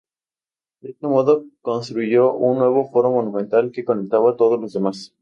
[0.81, 5.09] De este modo construyó un nuevo Foro monumental que conectaba todos los demás.